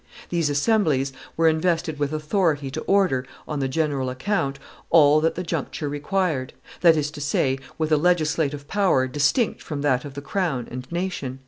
These 0.29 0.49
assemblies 0.49 1.13
were 1.37 1.47
invested 1.47 1.99
with 1.99 2.11
authority 2.11 2.71
to 2.71 2.81
order, 2.87 3.23
on 3.47 3.59
the 3.59 3.67
general 3.67 4.09
account, 4.09 4.57
all 4.89 5.21
that 5.21 5.35
the 5.35 5.43
juncture 5.43 5.87
required, 5.87 6.53
that 6.79 6.97
is 6.97 7.11
to 7.11 7.21
say, 7.21 7.59
with 7.77 7.91
a 7.91 7.97
legislative 7.97 8.67
power 8.67 9.05
distinct 9.07 9.61
from 9.61 9.83
that 9.83 10.03
of 10.03 10.15
the 10.15 10.21
crown 10.21 10.67
and 10.71 10.91
nation. 10.91 11.39